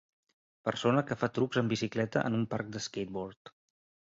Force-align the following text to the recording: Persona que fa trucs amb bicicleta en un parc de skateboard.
Persona 0.69 1.03
que 1.11 1.17
fa 1.23 1.29
trucs 1.35 1.59
amb 1.63 1.75
bicicleta 1.75 2.25
en 2.31 2.39
un 2.39 2.49
parc 2.55 2.73
de 2.79 2.83
skateboard. 2.87 3.55